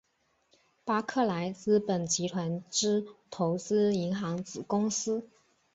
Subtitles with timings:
[0.83, 5.29] 巴克莱资本集团之投资银行子公司。